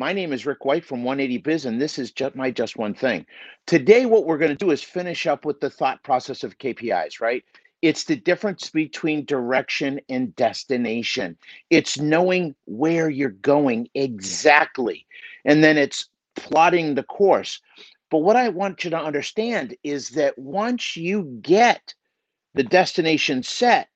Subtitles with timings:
[0.00, 2.94] My name is Rick White from 180 Biz, and this is just my Just One
[2.94, 3.26] Thing.
[3.66, 7.20] Today, what we're going to do is finish up with the thought process of KPIs,
[7.20, 7.44] right?
[7.82, 11.36] It's the difference between direction and destination.
[11.68, 15.06] It's knowing where you're going exactly.
[15.44, 17.60] And then it's plotting the course.
[18.10, 21.92] But what I want you to understand is that once you get
[22.54, 23.90] the destination set,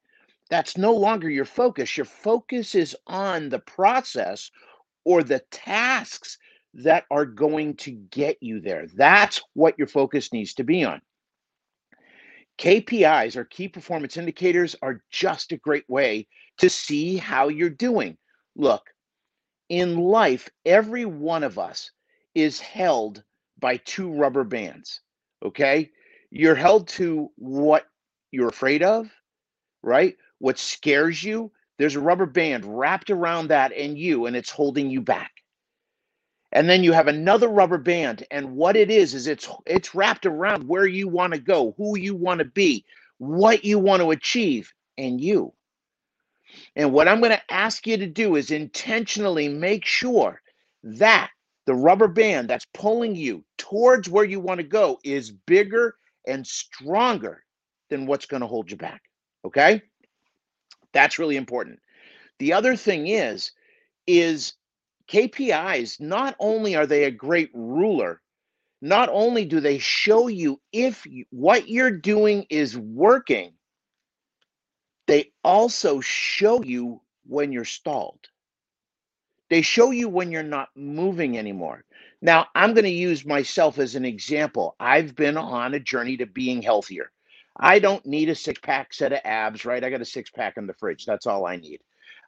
[0.51, 1.97] that's no longer your focus.
[1.97, 4.51] Your focus is on the process
[5.05, 6.39] or the tasks
[6.75, 8.87] that are going to get you there.
[8.95, 11.01] That's what your focus needs to be on.
[12.59, 16.27] KPIs or key performance indicators are just a great way
[16.59, 18.17] to see how you're doing.
[18.57, 18.91] Look,
[19.69, 21.91] in life, every one of us
[22.35, 23.23] is held
[23.59, 25.01] by two rubber bands.
[25.45, 25.91] Okay.
[26.31, 27.87] You're held to what
[28.31, 29.09] you're afraid of,
[29.83, 30.17] right?
[30.39, 31.53] What scares you.
[31.79, 35.33] There's a rubber band wrapped around that and you, and it's holding you back.
[36.53, 40.25] And then you have another rubber band, and what it is is it's it's wrapped
[40.25, 42.85] around where you want to go, who you want to be,
[43.19, 45.53] what you want to achieve, and you.
[46.77, 50.41] And what I'm going to ask you to do is intentionally make sure
[50.85, 51.31] that
[51.67, 56.47] the rubber band that's pulling you towards where you want to go is bigger and
[56.47, 57.43] stronger
[57.91, 59.03] than what's going to hold you back.
[59.45, 59.83] Okay?
[60.95, 61.81] That's really important.
[62.39, 63.53] The other thing is
[64.07, 64.55] is
[65.09, 68.23] KPIs not only are they a great ruler,
[68.83, 73.55] not only do they show you if you, what you're doing is working,
[75.07, 78.21] they also show you when you're stalled.
[79.51, 81.85] They show you when you're not moving anymore.
[82.23, 84.77] Now, I'm going to use myself as an example.
[84.81, 87.11] I've been on a journey to being healthier.
[87.57, 89.85] I don't need a six pack set of abs, right?
[89.85, 91.05] I got a six pack in the fridge.
[91.05, 91.81] That's all I need.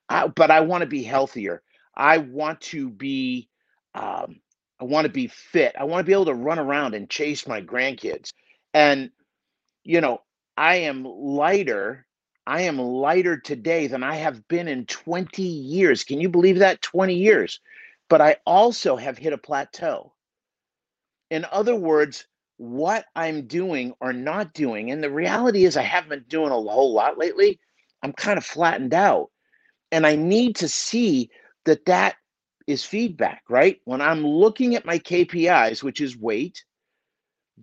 [0.08, 1.62] I, but I want to be healthier.
[1.96, 3.48] I want to be,
[3.94, 4.40] um,
[4.80, 5.74] I want to be fit.
[5.78, 8.32] I want to be able to run around and chase my grandkids.
[8.74, 9.10] And,
[9.84, 10.22] you know,
[10.56, 12.06] I am lighter
[12.46, 16.04] I am lighter today than I have been in 20 years.
[16.04, 16.80] Can you believe that?
[16.80, 17.60] 20 years.
[18.08, 20.12] But I also have hit a plateau.
[21.30, 22.24] In other words,
[22.58, 26.54] what I'm doing or not doing, and the reality is I haven't been doing a
[26.54, 27.58] whole lot lately.
[28.02, 29.30] I'm kind of flattened out.
[29.92, 31.30] And I need to see
[31.64, 32.16] that that
[32.66, 33.80] is feedback, right?
[33.84, 36.64] When I'm looking at my KPIs, which is weight,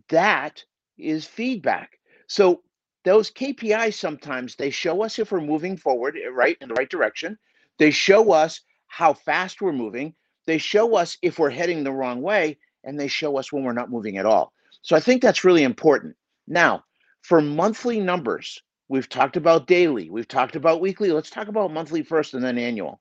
[0.10, 0.64] that
[0.98, 2.00] is feedback.
[2.28, 2.62] So
[3.04, 6.90] those KPIs sometimes they show us if we're moving forward eh, right in the right
[6.90, 7.38] direction.
[7.80, 10.14] They show us how fast we're moving.
[10.46, 13.74] They show us if we're heading the wrong way, and they show us when we're
[13.74, 14.54] not moving at all.
[14.84, 16.16] So I think that's really important.
[16.48, 16.84] Now,
[17.22, 21.12] for monthly numbers, we've talked about daily, we've talked about weekly.
[21.12, 23.00] Let's talk about monthly first and then annual.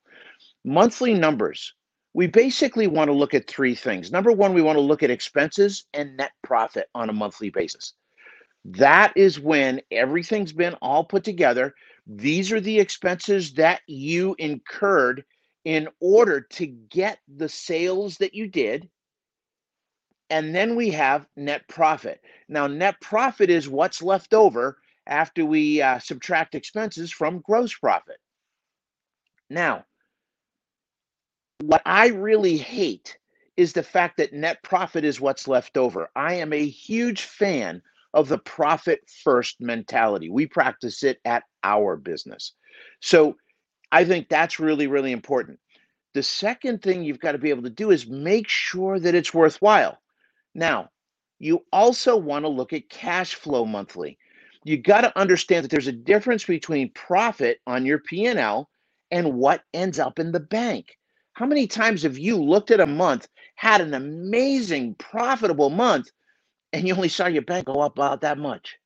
[0.65, 1.75] Monthly numbers,
[2.15, 4.13] we basically want to look at three things.
[4.13, 7.95] Number one, we want to look at expenses and net profit on a monthly basis.
[8.65, 11.75] That is when everything's been all put together.
[12.07, 15.25] These are the expenses that you incurred
[15.65, 18.89] in order to get the sales that you did.
[20.33, 22.23] And then we have net profit.
[22.49, 28.17] Now, net profit is what's left over after we uh, subtract expenses from gross profit.
[29.51, 29.85] Now,
[31.61, 33.19] what I really hate
[33.59, 36.09] is the fact that net profit is what's left over.
[36.17, 37.83] I am a huge fan
[38.15, 40.31] of the profit first mentality.
[40.31, 42.55] We practice it at our business.
[43.01, 43.37] So
[43.93, 45.59] I think that's really, really important.
[46.15, 49.35] The second thing you've got to be able to do is make sure that it's
[49.35, 49.99] worthwhile.
[50.55, 50.91] Now,
[51.39, 54.19] you also want to look at cash flow monthly.
[54.65, 58.69] You got to understand that there's a difference between profit on your P&L
[59.11, 60.97] and what ends up in the bank.
[61.35, 66.11] How many times have you looked at a month, had an amazing profitable month,
[66.73, 68.77] and you only saw your bank go up about that much.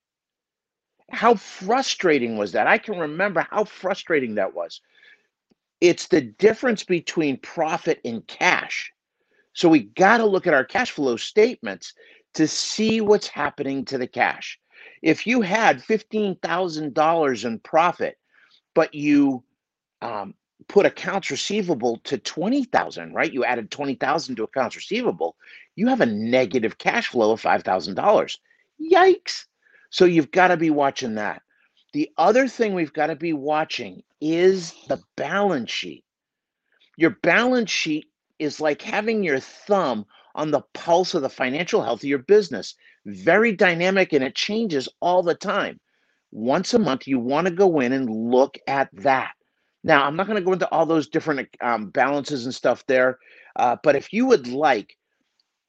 [1.11, 2.67] How frustrating was that?
[2.67, 4.81] I can remember how frustrating that was.
[5.81, 8.93] It's the difference between profit and cash.
[9.57, 11.95] So we got to look at our cash flow statements
[12.35, 14.61] to see what's happening to the cash.
[15.01, 18.19] If you had $15,000 in profit,
[18.75, 19.43] but you
[20.03, 20.35] um,
[20.69, 23.33] put accounts receivable to 20,000, right?
[23.33, 25.37] You added 20,000 to accounts receivable,
[25.75, 28.37] you have a negative cash flow of $5,000.
[28.93, 29.45] Yikes.
[29.89, 31.41] So you've got to be watching that.
[31.95, 36.05] The other thing we've got to be watching is the balance sheet.
[36.99, 38.07] Your balance sheet
[38.39, 42.75] is like having your thumb on the pulse of the financial health of your business.
[43.07, 45.81] Very dynamic and it changes all the time.
[46.33, 49.33] Once a month, you want to go in and look at that.
[49.85, 53.19] Now, I'm not going to go into all those different um, balances and stuff there.
[53.57, 54.95] Uh, but if you would like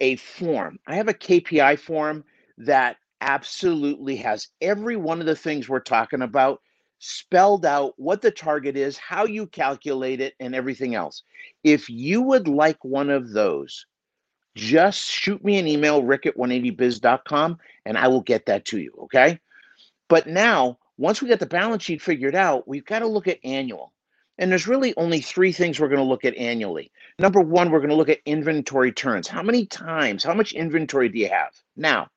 [0.01, 2.23] a form, I have a KPI form
[2.59, 6.61] that absolutely has every one of the things we're talking about
[6.99, 11.23] spelled out what the target is, how you calculate it, and everything else.
[11.63, 13.85] If you would like one of those,
[14.55, 18.91] just shoot me an email, rick at 180biz.com, and I will get that to you.
[19.03, 19.39] Okay.
[20.09, 23.39] But now, once we get the balance sheet figured out, we've got to look at
[23.43, 23.93] annual.
[24.39, 26.91] And there's really only three things we're going to look at annually.
[27.19, 29.27] Number one, we're going to look at inventory turns.
[29.27, 31.53] How many times, how much inventory do you have?
[31.75, 32.07] Now,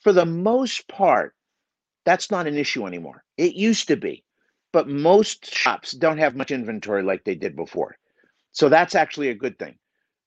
[0.00, 1.34] for the most part,
[2.06, 3.24] that's not an issue anymore.
[3.36, 4.24] It used to be,
[4.72, 7.98] but most shops don't have much inventory like they did before.
[8.52, 9.76] So that's actually a good thing.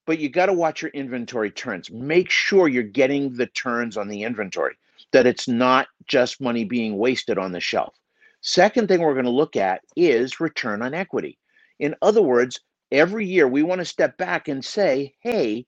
[0.05, 1.89] But you got to watch your inventory turns.
[1.89, 4.75] Make sure you're getting the turns on the inventory,
[5.13, 7.95] that it's not just money being wasted on the shelf.
[8.41, 11.37] Second thing we're going to look at is return on equity.
[11.79, 12.59] In other words,
[12.91, 15.65] every year we want to step back and say, hey,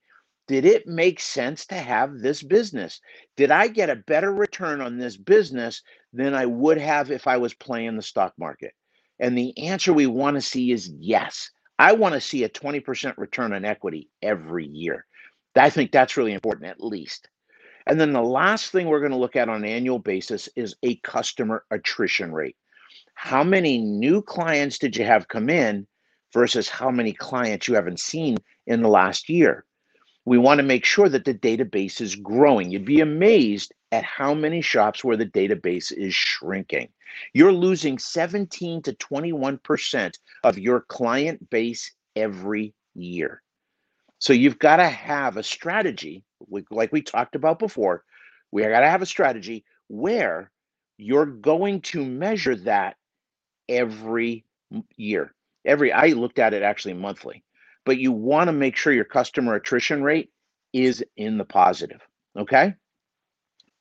[0.48, 3.00] did it make sense to have this business?
[3.36, 7.36] Did I get a better return on this business than I would have if I
[7.36, 8.72] was playing the stock market?
[9.18, 11.50] And the answer we want to see is yes.
[11.78, 15.06] I want to see a 20% return on equity every year.
[15.56, 17.28] I think that's really important, at least.
[17.86, 20.74] And then the last thing we're going to look at on an annual basis is
[20.82, 22.56] a customer attrition rate.
[23.14, 25.86] How many new clients did you have come in
[26.32, 29.64] versus how many clients you haven't seen in the last year?
[30.24, 32.70] We want to make sure that the database is growing.
[32.70, 36.88] You'd be amazed at how many shops where the database is shrinking.
[37.34, 40.14] You're losing 17 to 21%
[40.44, 43.42] of your client base every year.
[44.18, 46.22] So you've got to have a strategy,
[46.70, 48.04] like we talked about before.
[48.52, 50.50] We got to have a strategy where
[50.96, 52.96] you're going to measure that
[53.68, 54.44] every
[54.96, 55.34] year.
[55.64, 57.42] Every I looked at it actually monthly
[57.84, 60.30] but you want to make sure your customer attrition rate
[60.72, 62.00] is in the positive.
[62.36, 62.74] Okay.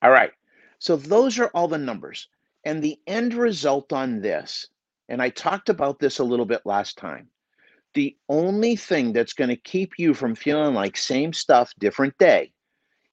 [0.02, 0.32] All right.
[0.80, 2.28] So those are all the numbers.
[2.64, 4.68] And the end result on this,
[5.10, 7.28] and I talked about this a little bit last time,
[7.94, 12.54] the only thing that's going to keep you from feeling like same stuff, different day,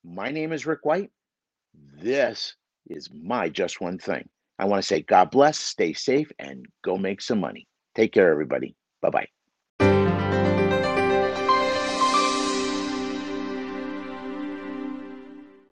[0.04, 1.12] my name is Rick White.
[2.02, 2.56] This
[2.88, 4.28] is my Just One Thing.
[4.60, 7.68] I want to say God bless, stay safe, and go make some money.
[7.96, 8.76] Take care, everybody.
[9.02, 9.28] Bye bye.